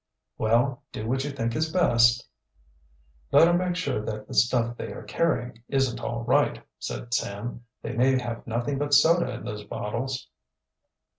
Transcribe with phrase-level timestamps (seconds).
[0.39, 2.27] "Well, do what you think is best."
[3.29, 7.65] "Better make sure that the stuff they are carrying isn't all right," said Sam.
[7.83, 10.27] "They may have nothing but soda in those bottles."